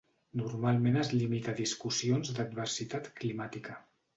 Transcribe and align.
Normalment 0.39 0.95
es 1.01 1.11
limita 1.17 1.53
a 1.53 1.59
discussions 1.61 2.33
d'adversitat 2.39 3.13
climàtica. 3.21 3.79